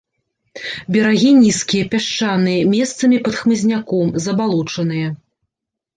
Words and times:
Берагі 0.93 1.29
нізкія, 1.43 1.85
пясчаныя, 1.91 2.61
месцамі 2.73 3.17
пад 3.27 3.33
хмызняком, 3.43 4.07
забалочаныя. 4.25 5.07